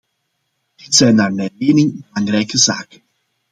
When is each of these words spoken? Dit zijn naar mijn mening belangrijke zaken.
Dit 0.75 0.95
zijn 0.95 1.15
naar 1.15 1.33
mijn 1.33 1.51
mening 1.59 2.05
belangrijke 2.11 2.57
zaken. 2.57 3.01